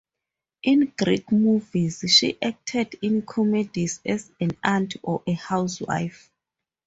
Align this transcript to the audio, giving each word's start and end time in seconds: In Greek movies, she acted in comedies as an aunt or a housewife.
In 0.63 0.91
Greek 0.97 1.31
movies, 1.31 2.03
she 2.07 2.35
acted 2.41 2.95
in 3.03 3.21
comedies 3.21 3.99
as 4.03 4.31
an 4.39 4.57
aunt 4.63 4.95
or 5.03 5.21
a 5.27 5.33
housewife. 5.33 6.31